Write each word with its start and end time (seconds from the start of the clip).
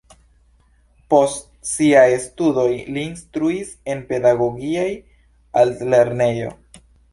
Post 1.13 1.43
siaj 1.71 2.05
studoj 2.23 2.65
li 2.97 3.05
instruis 3.11 3.71
en 3.95 4.03
pedagogia 4.09 4.89
altlernejo. 5.65 6.53